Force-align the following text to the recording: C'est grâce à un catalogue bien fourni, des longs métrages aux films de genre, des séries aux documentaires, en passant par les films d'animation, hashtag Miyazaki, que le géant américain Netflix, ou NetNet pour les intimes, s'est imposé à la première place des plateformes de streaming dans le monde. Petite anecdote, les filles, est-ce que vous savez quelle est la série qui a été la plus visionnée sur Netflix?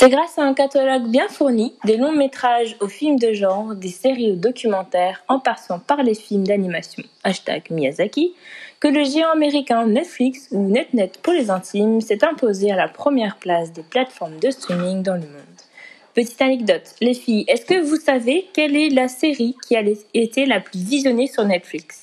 C'est 0.00 0.10
grâce 0.10 0.38
à 0.38 0.44
un 0.44 0.54
catalogue 0.54 1.08
bien 1.08 1.26
fourni, 1.26 1.74
des 1.84 1.96
longs 1.96 2.14
métrages 2.14 2.76
aux 2.78 2.86
films 2.86 3.18
de 3.18 3.32
genre, 3.32 3.74
des 3.74 3.88
séries 3.88 4.30
aux 4.30 4.36
documentaires, 4.36 5.24
en 5.26 5.40
passant 5.40 5.80
par 5.80 6.04
les 6.04 6.14
films 6.14 6.46
d'animation, 6.46 7.02
hashtag 7.24 7.64
Miyazaki, 7.70 8.32
que 8.78 8.86
le 8.86 9.02
géant 9.02 9.32
américain 9.32 9.84
Netflix, 9.86 10.50
ou 10.52 10.68
NetNet 10.68 11.10
pour 11.20 11.32
les 11.32 11.50
intimes, 11.50 12.00
s'est 12.00 12.24
imposé 12.24 12.70
à 12.70 12.76
la 12.76 12.86
première 12.86 13.38
place 13.38 13.72
des 13.72 13.82
plateformes 13.82 14.38
de 14.38 14.52
streaming 14.52 15.02
dans 15.02 15.16
le 15.16 15.22
monde. 15.22 15.58
Petite 16.14 16.42
anecdote, 16.42 16.94
les 17.00 17.14
filles, 17.14 17.44
est-ce 17.48 17.66
que 17.66 17.80
vous 17.80 17.96
savez 17.96 18.46
quelle 18.52 18.76
est 18.76 18.90
la 18.90 19.08
série 19.08 19.56
qui 19.66 19.74
a 19.74 19.82
été 20.14 20.46
la 20.46 20.60
plus 20.60 20.78
visionnée 20.78 21.26
sur 21.26 21.44
Netflix? 21.44 21.96